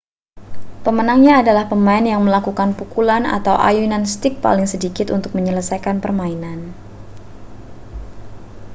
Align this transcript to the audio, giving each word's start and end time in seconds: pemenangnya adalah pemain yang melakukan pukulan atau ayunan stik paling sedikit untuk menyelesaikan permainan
pemenangnya 0.85 1.33
adalah 1.45 1.65
pemain 1.71 2.01
yang 2.11 2.21
melakukan 2.27 2.69
pukulan 2.79 3.21
atau 3.37 3.53
ayunan 3.69 4.01
stik 4.13 4.33
paling 4.45 4.65
sedikit 4.73 5.07
untuk 5.15 5.31
menyelesaikan 5.37 5.97
permainan 6.03 6.59